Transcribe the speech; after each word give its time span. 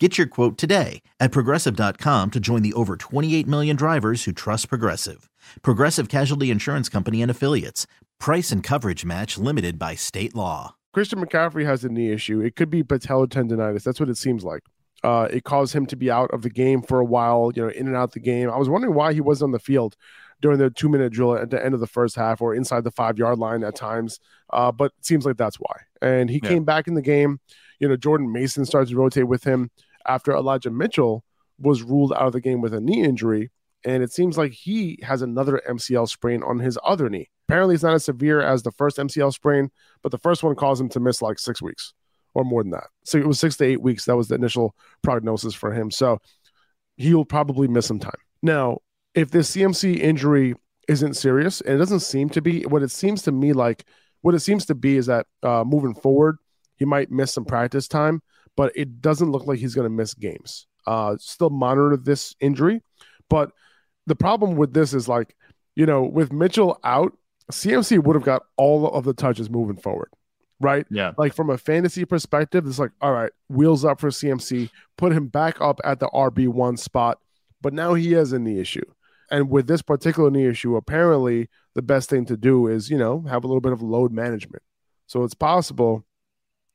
Get 0.00 0.18
your 0.18 0.26
quote 0.26 0.58
today 0.58 1.02
at 1.20 1.30
progressive.com 1.30 2.32
to 2.32 2.40
join 2.40 2.62
the 2.62 2.72
over 2.72 2.96
28 2.96 3.46
million 3.46 3.76
drivers 3.76 4.24
who 4.24 4.32
trust 4.32 4.68
Progressive. 4.68 5.30
Progressive 5.62 6.08
Casualty 6.08 6.50
Insurance 6.50 6.88
Company 6.88 7.22
and 7.22 7.30
Affiliates. 7.30 7.86
Price 8.18 8.50
and 8.50 8.60
coverage 8.60 9.04
match 9.04 9.38
limited 9.38 9.78
by 9.78 9.94
state 9.94 10.34
law. 10.34 10.74
Christian 10.92 11.24
McCaffrey 11.24 11.64
has 11.64 11.84
a 11.84 11.88
knee 11.88 12.10
issue. 12.10 12.40
It 12.40 12.56
could 12.56 12.70
be 12.70 12.82
patellar 12.82 13.28
tendonitis. 13.28 13.84
That's 13.84 14.00
what 14.00 14.08
it 14.08 14.16
seems 14.16 14.42
like. 14.42 14.62
Uh, 15.04 15.28
it 15.30 15.44
caused 15.44 15.72
him 15.72 15.86
to 15.86 15.96
be 15.96 16.10
out 16.10 16.30
of 16.32 16.42
the 16.42 16.50
game 16.50 16.82
for 16.82 16.98
a 16.98 17.04
while, 17.04 17.52
you 17.54 17.62
know, 17.62 17.68
in 17.68 17.86
and 17.86 17.96
out 17.96 18.12
the 18.12 18.20
game. 18.20 18.50
I 18.50 18.56
was 18.56 18.68
wondering 18.68 18.94
why 18.94 19.12
he 19.12 19.20
wasn't 19.20 19.48
on 19.48 19.52
the 19.52 19.58
field 19.60 19.94
during 20.40 20.58
the 20.58 20.70
two 20.70 20.88
minute 20.88 21.12
drill 21.12 21.36
at 21.36 21.50
the 21.50 21.64
end 21.64 21.74
of 21.74 21.80
the 21.80 21.86
first 21.86 22.16
half 22.16 22.40
or 22.40 22.52
inside 22.52 22.82
the 22.82 22.90
five 22.90 23.16
yard 23.16 23.38
line 23.38 23.62
at 23.62 23.76
times. 23.76 24.18
Uh, 24.52 24.72
but 24.72 24.86
it 24.98 25.06
seems 25.06 25.24
like 25.24 25.36
that's 25.36 25.56
why. 25.56 25.76
And 26.02 26.28
he 26.28 26.40
yeah. 26.42 26.48
came 26.48 26.64
back 26.64 26.88
in 26.88 26.94
the 26.94 27.02
game. 27.02 27.38
You 27.78 27.88
know, 27.88 27.96
Jordan 27.96 28.32
Mason 28.32 28.64
starts 28.64 28.90
to 28.90 28.96
rotate 28.96 29.28
with 29.28 29.44
him 29.44 29.70
after 30.06 30.32
Elijah 30.32 30.70
Mitchell 30.70 31.24
was 31.58 31.82
ruled 31.82 32.12
out 32.12 32.26
of 32.26 32.32
the 32.32 32.40
game 32.40 32.60
with 32.60 32.74
a 32.74 32.80
knee 32.80 33.02
injury. 33.02 33.50
And 33.84 34.02
it 34.02 34.12
seems 34.12 34.38
like 34.38 34.52
he 34.52 34.98
has 35.02 35.22
another 35.22 35.60
MCL 35.68 36.08
sprain 36.08 36.42
on 36.42 36.58
his 36.58 36.78
other 36.84 37.10
knee. 37.10 37.28
Apparently, 37.48 37.74
it's 37.74 37.84
not 37.84 37.94
as 37.94 38.04
severe 38.04 38.40
as 38.40 38.62
the 38.62 38.72
first 38.72 38.96
MCL 38.96 39.34
sprain, 39.34 39.70
but 40.02 40.10
the 40.10 40.18
first 40.18 40.42
one 40.42 40.54
caused 40.54 40.80
him 40.80 40.88
to 40.90 41.00
miss 41.00 41.20
like 41.20 41.38
six 41.38 41.60
weeks 41.60 41.92
or 42.32 42.44
more 42.44 42.62
than 42.62 42.72
that. 42.72 42.86
So 43.04 43.18
it 43.18 43.26
was 43.26 43.38
six 43.38 43.56
to 43.58 43.64
eight 43.64 43.82
weeks. 43.82 44.06
That 44.06 44.16
was 44.16 44.28
the 44.28 44.34
initial 44.36 44.74
prognosis 45.02 45.54
for 45.54 45.72
him. 45.72 45.90
So 45.90 46.18
he'll 46.96 47.26
probably 47.26 47.68
miss 47.68 47.86
some 47.86 47.98
time. 47.98 48.12
Now, 48.42 48.78
if 49.14 49.30
this 49.30 49.50
CMC 49.54 49.98
injury 49.98 50.54
isn't 50.88 51.14
serious, 51.14 51.60
and 51.60 51.74
it 51.74 51.78
doesn't 51.78 52.00
seem 52.00 52.30
to 52.30 52.40
be, 52.42 52.62
what 52.62 52.82
it 52.82 52.90
seems 52.90 53.22
to 53.22 53.32
me 53.32 53.52
like, 53.52 53.84
what 54.22 54.34
it 54.34 54.40
seems 54.40 54.66
to 54.66 54.74
be 54.74 54.96
is 54.96 55.06
that 55.06 55.26
uh, 55.42 55.64
moving 55.64 55.94
forward, 55.94 56.38
he 56.76 56.84
might 56.84 57.10
miss 57.10 57.32
some 57.32 57.44
practice 57.44 57.86
time 57.86 58.22
but 58.56 58.72
it 58.74 59.00
doesn't 59.00 59.30
look 59.30 59.46
like 59.46 59.58
he's 59.58 59.74
going 59.74 59.86
to 59.86 59.94
miss 59.94 60.14
games. 60.14 60.66
Uh, 60.86 61.16
still 61.18 61.50
monitor 61.50 61.96
this 61.96 62.34
injury, 62.40 62.82
but 63.28 63.50
the 64.06 64.16
problem 64.16 64.56
with 64.56 64.74
this 64.74 64.92
is 64.92 65.08
like, 65.08 65.34
you 65.74 65.86
know, 65.86 66.02
with 66.02 66.32
Mitchell 66.32 66.78
out, 66.84 67.16
CMC 67.50 68.02
would 68.02 68.16
have 68.16 68.24
got 68.24 68.42
all 68.56 68.88
of 68.88 69.04
the 69.04 69.14
touches 69.14 69.50
moving 69.50 69.76
forward, 69.76 70.10
right? 70.60 70.86
Yeah. 70.90 71.12
Like 71.16 71.34
from 71.34 71.50
a 71.50 71.58
fantasy 71.58 72.04
perspective, 72.04 72.66
it's 72.66 72.78
like, 72.78 72.92
all 73.00 73.12
right, 73.12 73.32
wheels 73.48 73.84
up 73.84 74.00
for 74.00 74.10
CMC, 74.10 74.70
put 74.96 75.12
him 75.12 75.28
back 75.28 75.60
up 75.60 75.80
at 75.84 76.00
the 76.00 76.08
RB1 76.08 76.78
spot, 76.78 77.18
but 77.60 77.72
now 77.72 77.94
he 77.94 78.12
has 78.12 78.32
a 78.32 78.38
knee 78.38 78.60
issue. 78.60 78.84
And 79.30 79.50
with 79.50 79.66
this 79.66 79.82
particular 79.82 80.30
knee 80.30 80.46
issue, 80.46 80.76
apparently 80.76 81.48
the 81.74 81.82
best 81.82 82.10
thing 82.10 82.24
to 82.26 82.36
do 82.36 82.68
is, 82.68 82.90
you 82.90 82.98
know, 82.98 83.22
have 83.22 83.44
a 83.44 83.46
little 83.46 83.60
bit 83.60 83.72
of 83.72 83.82
load 83.82 84.12
management. 84.12 84.62
So 85.06 85.24
it's 85.24 85.34
possible 85.34 86.04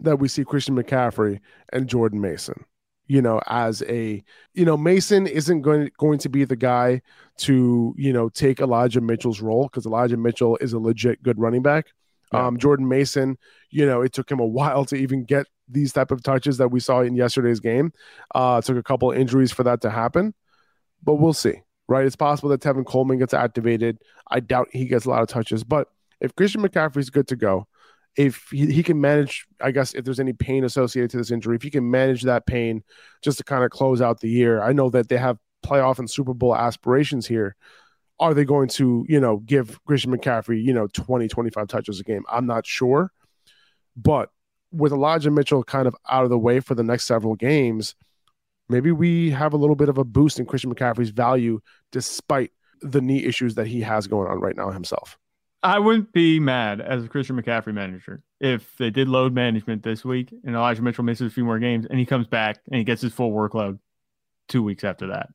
that 0.00 0.18
we 0.18 0.28
see 0.28 0.44
Christian 0.44 0.76
McCaffrey 0.76 1.40
and 1.72 1.88
Jordan 1.88 2.20
Mason. 2.20 2.64
You 3.06 3.20
know, 3.20 3.40
as 3.48 3.82
a 3.88 4.22
you 4.54 4.64
know, 4.64 4.76
Mason 4.76 5.26
isn't 5.26 5.62
going 5.62 5.90
going 5.98 6.18
to 6.20 6.28
be 6.28 6.44
the 6.44 6.56
guy 6.56 7.02
to 7.38 7.94
you 7.98 8.12
know 8.12 8.28
take 8.28 8.60
Elijah 8.60 9.00
Mitchell's 9.00 9.40
role 9.40 9.64
because 9.64 9.84
Elijah 9.84 10.16
Mitchell 10.16 10.56
is 10.60 10.72
a 10.72 10.78
legit 10.78 11.22
good 11.22 11.38
running 11.38 11.62
back. 11.62 11.86
Yeah. 12.32 12.46
Um, 12.46 12.58
Jordan 12.58 12.86
Mason, 12.86 13.36
you 13.70 13.84
know, 13.84 14.02
it 14.02 14.12
took 14.12 14.30
him 14.30 14.38
a 14.38 14.46
while 14.46 14.84
to 14.86 14.94
even 14.94 15.24
get 15.24 15.46
these 15.68 15.92
type 15.92 16.12
of 16.12 16.22
touches 16.22 16.58
that 16.58 16.68
we 16.68 16.78
saw 16.78 17.00
in 17.00 17.16
yesterday's 17.16 17.58
game. 17.58 17.92
Uh, 18.32 18.60
it 18.62 18.66
took 18.66 18.76
a 18.76 18.82
couple 18.82 19.10
injuries 19.10 19.50
for 19.50 19.64
that 19.64 19.80
to 19.80 19.90
happen, 19.90 20.32
but 21.02 21.14
we'll 21.14 21.32
see. 21.32 21.62
Right, 21.88 22.06
it's 22.06 22.14
possible 22.14 22.50
that 22.50 22.60
Tevin 22.60 22.86
Coleman 22.86 23.18
gets 23.18 23.34
activated. 23.34 23.98
I 24.30 24.38
doubt 24.38 24.68
he 24.70 24.84
gets 24.84 25.06
a 25.06 25.10
lot 25.10 25.22
of 25.22 25.28
touches, 25.28 25.64
but 25.64 25.88
if 26.20 26.36
Christian 26.36 26.62
McCaffrey's 26.62 27.10
good 27.10 27.26
to 27.26 27.34
go, 27.34 27.66
if 28.16 28.48
he, 28.50 28.72
he 28.72 28.82
can 28.82 29.00
manage, 29.00 29.46
I 29.60 29.70
guess, 29.70 29.94
if 29.94 30.04
there's 30.04 30.20
any 30.20 30.32
pain 30.32 30.64
associated 30.64 31.10
to 31.10 31.16
this 31.16 31.30
injury, 31.30 31.56
if 31.56 31.62
he 31.62 31.70
can 31.70 31.90
manage 31.90 32.22
that 32.22 32.46
pain 32.46 32.82
just 33.22 33.38
to 33.38 33.44
kind 33.44 33.64
of 33.64 33.70
close 33.70 34.00
out 34.00 34.20
the 34.20 34.28
year, 34.28 34.62
I 34.62 34.72
know 34.72 34.90
that 34.90 35.08
they 35.08 35.16
have 35.16 35.38
playoff 35.64 35.98
and 35.98 36.10
Super 36.10 36.34
Bowl 36.34 36.56
aspirations 36.56 37.26
here. 37.26 37.56
Are 38.18 38.34
they 38.34 38.44
going 38.44 38.68
to, 38.70 39.06
you 39.08 39.20
know, 39.20 39.38
give 39.38 39.82
Christian 39.84 40.16
McCaffrey, 40.16 40.62
you 40.62 40.74
know, 40.74 40.88
20, 40.88 41.28
25 41.28 41.68
touches 41.68 42.00
a 42.00 42.04
game? 42.04 42.24
I'm 42.28 42.46
not 42.46 42.66
sure. 42.66 43.12
But 43.96 44.30
with 44.72 44.92
Elijah 44.92 45.30
Mitchell 45.30 45.64
kind 45.64 45.86
of 45.88 45.96
out 46.08 46.24
of 46.24 46.30
the 46.30 46.38
way 46.38 46.60
for 46.60 46.74
the 46.74 46.82
next 46.82 47.06
several 47.06 47.34
games, 47.34 47.94
maybe 48.68 48.92
we 48.92 49.30
have 49.30 49.52
a 49.52 49.56
little 49.56 49.76
bit 49.76 49.88
of 49.88 49.98
a 49.98 50.04
boost 50.04 50.38
in 50.38 50.46
Christian 50.46 50.74
McCaffrey's 50.74 51.10
value 51.10 51.60
despite 51.92 52.52
the 52.82 53.00
knee 53.00 53.24
issues 53.24 53.54
that 53.54 53.66
he 53.66 53.80
has 53.80 54.06
going 54.06 54.30
on 54.30 54.40
right 54.40 54.56
now 54.56 54.70
himself. 54.70 55.18
I 55.62 55.78
wouldn't 55.78 56.12
be 56.12 56.40
mad 56.40 56.80
as 56.80 57.04
a 57.04 57.08
Christian 57.08 57.40
McCaffrey 57.40 57.74
manager 57.74 58.22
if 58.40 58.76
they 58.78 58.90
did 58.90 59.08
load 59.08 59.34
management 59.34 59.82
this 59.82 60.04
week 60.04 60.32
and 60.44 60.54
Elijah 60.54 60.80
Mitchell 60.80 61.04
misses 61.04 61.30
a 61.30 61.34
few 61.34 61.44
more 61.44 61.58
games 61.58 61.86
and 61.88 61.98
he 61.98 62.06
comes 62.06 62.26
back 62.26 62.60
and 62.66 62.78
he 62.78 62.84
gets 62.84 63.02
his 63.02 63.12
full 63.12 63.30
workload 63.30 63.78
two 64.48 64.62
weeks 64.62 64.84
after 64.84 65.08
that. 65.08 65.28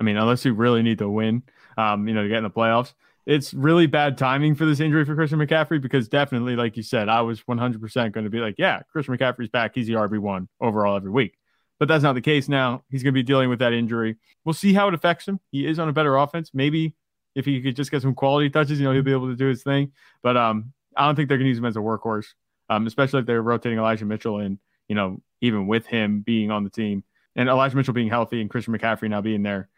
I 0.00 0.04
mean, 0.04 0.16
unless 0.16 0.44
you 0.44 0.54
really 0.54 0.82
need 0.82 0.98
to 0.98 1.08
win, 1.08 1.42
um, 1.76 2.08
you 2.08 2.14
know, 2.14 2.22
to 2.22 2.28
get 2.28 2.38
in 2.38 2.44
the 2.44 2.50
playoffs, 2.50 2.94
it's 3.26 3.52
really 3.52 3.86
bad 3.86 4.16
timing 4.16 4.54
for 4.54 4.64
this 4.64 4.80
injury 4.80 5.04
for 5.04 5.14
Christian 5.14 5.38
McCaffrey 5.38 5.80
because 5.80 6.08
definitely, 6.08 6.56
like 6.56 6.76
you 6.76 6.82
said, 6.82 7.08
I 7.08 7.22
was 7.22 7.42
100% 7.42 8.12
going 8.12 8.24
to 8.24 8.30
be 8.30 8.38
like, 8.38 8.54
yeah, 8.56 8.80
Christian 8.92 9.16
McCaffrey's 9.16 9.48
back. 9.48 9.72
He's 9.74 9.88
the 9.88 9.94
RB1 9.94 10.48
overall 10.60 10.96
every 10.96 11.10
week. 11.10 11.36
But 11.78 11.88
that's 11.88 12.04
not 12.04 12.14
the 12.14 12.20
case 12.22 12.48
now. 12.48 12.84
He's 12.88 13.02
going 13.02 13.12
to 13.12 13.18
be 13.18 13.24
dealing 13.24 13.50
with 13.50 13.58
that 13.58 13.74
injury. 13.74 14.16
We'll 14.44 14.54
see 14.54 14.72
how 14.72 14.88
it 14.88 14.94
affects 14.94 15.28
him. 15.28 15.40
He 15.50 15.66
is 15.66 15.78
on 15.78 15.88
a 15.88 15.92
better 15.92 16.16
offense. 16.16 16.52
Maybe 16.54 16.94
if 17.36 17.44
he 17.44 17.60
could 17.60 17.76
just 17.76 17.90
get 17.90 18.02
some 18.02 18.14
quality 18.14 18.50
touches, 18.50 18.80
you 18.80 18.86
know, 18.86 18.92
he'll 18.92 19.02
be 19.02 19.12
able 19.12 19.28
to 19.28 19.36
do 19.36 19.46
his 19.46 19.62
thing. 19.62 19.92
But 20.22 20.36
um, 20.36 20.72
I 20.96 21.06
don't 21.06 21.14
think 21.14 21.28
they're 21.28 21.38
going 21.38 21.44
to 21.44 21.50
use 21.50 21.58
him 21.58 21.66
as 21.66 21.76
a 21.76 21.80
workhorse, 21.80 22.28
um, 22.70 22.86
especially 22.86 23.20
if 23.20 23.26
they're 23.26 23.42
rotating 23.42 23.78
Elijah 23.78 24.06
Mitchell 24.06 24.38
and, 24.38 24.58
you 24.88 24.96
know, 24.96 25.20
even 25.42 25.66
with 25.66 25.86
him 25.86 26.22
being 26.22 26.50
on 26.50 26.64
the 26.64 26.70
team 26.70 27.04
and 27.36 27.50
Elijah 27.50 27.76
Mitchell 27.76 27.92
being 27.92 28.08
healthy 28.08 28.40
and 28.40 28.48
Christian 28.48 28.76
McCaffrey 28.76 29.10
now 29.10 29.20
being 29.20 29.42
there. 29.42 29.68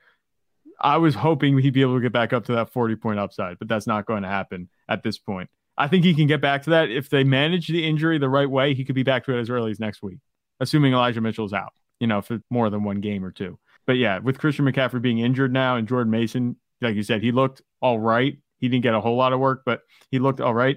I 0.81 0.99
was 0.99 1.17
hoping 1.17 1.59
he'd 1.59 1.75
be 1.75 1.83
able 1.83 1.97
to 1.97 2.01
get 2.01 2.13
back 2.13 2.33
up 2.33 2.45
to 2.45 2.53
that 2.53 2.71
40 2.71 2.95
point 2.95 3.19
upside, 3.19 3.59
but 3.59 3.67
that's 3.67 3.89
not 3.89 4.07
going 4.07 4.23
to 4.23 4.29
happen 4.29 4.69
at 4.89 5.03
this 5.03 5.19
point. 5.19 5.51
I 5.77 5.89
think 5.89 6.05
he 6.05 6.15
can 6.15 6.29
get 6.29 6.41
back 6.41 6.63
to 6.63 6.71
that. 6.71 6.91
If 6.91 7.11
they 7.11 7.25
manage 7.25 7.67
the 7.67 7.85
injury 7.85 8.19
the 8.19 8.29
right 8.29 8.49
way, 8.49 8.75
he 8.75 8.85
could 8.85 8.95
be 8.95 9.03
back 9.03 9.25
to 9.25 9.37
it 9.37 9.41
as 9.41 9.51
early 9.51 9.73
as 9.73 9.81
next 9.81 10.03
week, 10.03 10.19
assuming 10.61 10.93
Elijah 10.93 11.21
Mitchell's 11.21 11.53
out, 11.53 11.73
you 11.99 12.07
know, 12.07 12.23
for 12.23 12.41
more 12.51 12.71
than 12.71 12.85
one 12.85 13.01
game 13.01 13.25
or 13.25 13.33
two. 13.33 13.59
But 13.87 13.97
yeah, 13.97 14.19
with 14.19 14.39
Christian 14.39 14.65
McCaffrey 14.65 15.03
being 15.03 15.19
injured 15.19 15.53
now 15.53 15.77
and 15.77 15.89
Jordan 15.89 16.13
Mason 16.13 16.57
like 16.81 16.94
you 16.94 17.03
said, 17.03 17.22
he 17.22 17.33
looked 17.33 17.62
all 17.81 17.99
right. 17.99 18.37
He 18.59 18.69
didn't 18.69 18.83
get 18.83 18.94
a 18.94 19.00
whole 19.00 19.16
lot 19.16 19.33
of 19.33 19.41
work, 19.41 19.62
but 19.65 19.83
he 20.11 20.19
looked 20.19 20.41
all 20.41 20.55
right. 20.55 20.77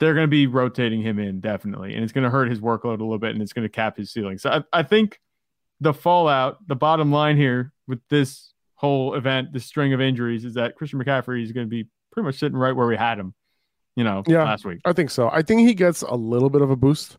They're 0.00 0.14
going 0.14 0.24
to 0.24 0.30
be 0.30 0.46
rotating 0.46 1.02
him 1.02 1.18
in 1.18 1.40
definitely, 1.40 1.94
and 1.94 2.02
it's 2.02 2.12
going 2.12 2.24
to 2.24 2.30
hurt 2.30 2.50
his 2.50 2.60
workload 2.60 3.00
a 3.00 3.04
little 3.04 3.18
bit, 3.18 3.30
and 3.30 3.42
it's 3.42 3.52
going 3.52 3.64
to 3.64 3.72
cap 3.72 3.96
his 3.96 4.12
ceiling. 4.12 4.38
So 4.38 4.50
I, 4.50 4.80
I 4.80 4.82
think 4.82 5.20
the 5.80 5.94
fallout, 5.94 6.58
the 6.66 6.76
bottom 6.76 7.12
line 7.12 7.36
here 7.36 7.72
with 7.86 8.00
this 8.10 8.52
whole 8.74 9.14
event, 9.14 9.52
this 9.52 9.66
string 9.66 9.92
of 9.92 10.00
injuries, 10.00 10.44
is 10.44 10.54
that 10.54 10.74
Christian 10.76 11.02
McCaffrey 11.02 11.42
is 11.42 11.52
going 11.52 11.66
to 11.66 11.70
be 11.70 11.88
pretty 12.12 12.24
much 12.24 12.38
sitting 12.38 12.56
right 12.56 12.74
where 12.74 12.86
we 12.86 12.96
had 12.96 13.18
him, 13.18 13.34
you 13.96 14.04
know, 14.04 14.22
yeah, 14.26 14.44
last 14.44 14.64
week. 14.64 14.80
I 14.84 14.92
think 14.92 15.10
so. 15.10 15.28
I 15.30 15.42
think 15.42 15.60
he 15.66 15.74
gets 15.74 16.02
a 16.02 16.14
little 16.14 16.50
bit 16.50 16.62
of 16.62 16.70
a 16.70 16.76
boost 16.76 17.18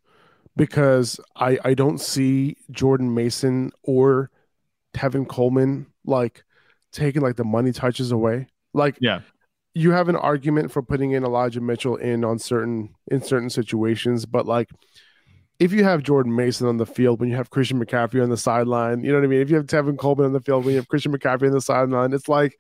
because 0.56 1.20
I 1.36 1.58
I 1.64 1.74
don't 1.74 2.00
see 2.00 2.58
Jordan 2.72 3.14
Mason 3.14 3.72
or 3.84 4.32
Tevin 4.94 5.28
Coleman 5.28 5.88
like 6.06 6.45
taking 6.96 7.22
like 7.22 7.36
the 7.36 7.44
money 7.44 7.72
touches 7.72 8.12
away. 8.12 8.48
Like, 8.74 8.98
yeah, 9.00 9.22
you 9.74 9.92
have 9.92 10.10
an 10.10 10.16
argument 10.16 10.72
for 10.72 10.82
putting 10.82 11.12
in 11.12 11.24
Elijah 11.24 11.62
Mitchell 11.62 11.98
in 11.98 12.24
on 12.24 12.40
certain 12.40 12.96
in 13.12 13.22
certain 13.22 13.50
situations, 13.50 14.26
but 14.26 14.46
like 14.46 14.70
if 15.60 15.72
you 15.72 15.84
have 15.84 16.04
Jordan 16.04 16.36
Mason 16.36 16.68
on 16.68 16.78
the 16.78 16.86
field, 16.86 17.20
when 17.20 17.30
you 17.30 17.36
have 17.36 17.50
Christian 17.50 17.84
McCaffrey 17.84 18.22
on 18.22 18.30
the 18.30 18.38
sideline, 18.38 19.04
you 19.04 19.12
know 19.12 19.20
what 19.20 19.26
I 19.26 19.28
mean? 19.28 19.42
If 19.42 19.50
you 19.50 19.56
have 19.56 19.68
Tevin 19.68 19.98
Coleman 19.98 20.26
on 20.26 20.34
the 20.34 20.42
field, 20.42 20.66
when 20.66 20.74
you 20.74 20.80
have 20.80 20.88
Christian 20.88 21.14
McCaffrey 21.14 21.48
on 21.48 21.54
the 21.54 21.62
sideline, 21.62 22.14
it's 22.14 22.28
like, 22.28 22.58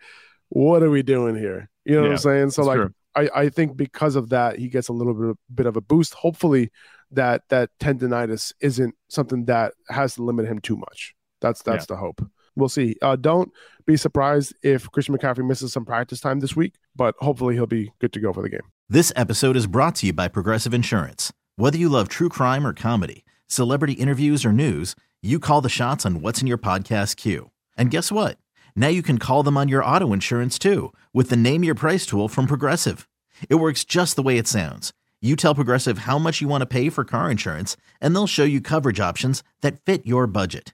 what 0.50 0.84
are 0.84 0.90
we 0.90 1.04
doing 1.04 1.36
here? 1.36 1.70
You 1.84 1.96
know 1.96 2.02
yeah, 2.02 2.08
what 2.08 2.12
I'm 2.14 2.18
saying? 2.20 2.52
So 2.52 2.64
like 2.64 2.90
I, 3.16 3.30
I 3.34 3.50
think 3.50 3.78
because 3.78 4.16
of 4.16 4.30
that, 4.30 4.60
he 4.60 4.68
gets 4.68 4.90
a 4.90 4.94
little 4.94 5.14
bit, 5.14 5.38
bit 5.54 5.66
of 5.66 5.78
a 5.78 5.82
boost. 5.82 6.14
Hopefully 6.14 6.72
that 7.12 7.44
that 7.50 7.70
tendonitis 7.80 8.54
isn't 8.60 8.96
something 9.10 9.46
that 9.46 9.74
has 9.90 10.16
to 10.16 10.24
limit 10.24 10.48
him 10.48 10.60
too 10.60 10.76
much. 10.76 11.16
That's 11.42 11.62
that's 11.62 11.84
yeah. 11.84 11.96
the 11.96 11.98
hope 11.98 12.22
we'll 12.56 12.70
see. 12.70 12.96
Uh, 13.02 13.16
don't 13.16 13.52
be 13.86 13.98
surprised 13.98 14.54
if 14.64 14.90
Christian 14.92 15.18
McCaffrey 15.18 15.48
misses 15.48 15.74
some 15.74 15.86
practice 15.86 16.20
time 16.20 16.40
this 16.40 16.56
week, 16.56 16.76
but 16.96 17.16
hopefully 17.20 17.56
he'll 17.56 17.66
be 17.66 17.92
good 18.00 18.14
to 18.14 18.20
go 18.20 18.34
for 18.34 18.42
the 18.42 18.50
game. 18.50 18.62
This 18.90 19.12
episode 19.16 19.56
is 19.56 19.68
brought 19.68 19.96
to 19.96 20.08
you 20.08 20.14
by 20.14 20.28
Progressive 20.28 20.74
Insurance. 20.74 21.34
Whether 21.56 21.78
you 21.78 21.90
love 21.90 22.08
true 22.08 22.30
crime 22.30 22.66
or 22.66 22.74
comedy, 22.74 23.26
celebrity 23.48 23.94
interviews 23.94 24.46
or 24.46 24.52
news, 24.52 24.96
you 25.22 25.40
call 25.40 25.62
the 25.62 25.70
shots 25.70 26.06
on 26.06 26.22
what's 26.22 26.42
in 26.42 26.48
your 26.48 26.58
podcast 26.58 27.16
queue. 27.16 27.52
And 27.78 27.92
guess 27.92 28.12
what? 28.12 28.38
Now 28.76 28.90
you 28.90 29.02
can 29.02 29.18
call 29.18 29.42
them 29.42 29.58
on 29.58 29.70
your 29.70 29.84
auto 29.84 30.14
insurance 30.14 30.60
too 30.60 30.94
with 31.14 31.30
the 31.30 31.38
Name 31.38 31.64
Your 31.64 31.76
Price 31.76 32.06
tool 32.06 32.28
from 32.28 32.46
Progressive. 32.46 33.08
It 33.50 33.56
works 33.56 33.84
just 33.84 34.16
the 34.16 34.24
way 34.24 34.38
it 34.38 34.48
sounds. 34.48 34.94
You 35.22 35.36
tell 35.36 35.56
Progressive 35.56 36.00
how 36.00 36.20
much 36.20 36.42
you 36.42 36.48
want 36.48 36.62
to 36.62 36.68
pay 36.68 36.90
for 36.90 37.04
car 37.04 37.32
insurance, 37.32 37.76
and 38.00 38.14
they'll 38.14 38.28
show 38.28 38.44
you 38.44 38.62
coverage 38.62 39.00
options 39.00 39.44
that 39.62 39.80
fit 39.84 40.06
your 40.06 40.28
budget. 40.28 40.74